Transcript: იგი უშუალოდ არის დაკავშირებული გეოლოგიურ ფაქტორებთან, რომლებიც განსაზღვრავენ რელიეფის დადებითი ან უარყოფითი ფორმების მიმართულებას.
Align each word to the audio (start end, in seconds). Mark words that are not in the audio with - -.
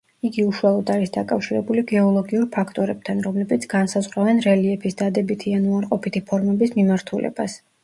იგი 0.27 0.43
უშუალოდ 0.51 0.87
არის 0.93 1.11
დაკავშირებული 1.17 1.83
გეოლოგიურ 1.91 2.47
ფაქტორებთან, 2.55 3.21
რომლებიც 3.27 3.69
განსაზღვრავენ 3.75 4.43
რელიეფის 4.49 4.99
დადებითი 5.05 5.57
ან 5.61 5.71
უარყოფითი 5.77 6.27
ფორმების 6.33 6.77
მიმართულებას. 6.83 7.63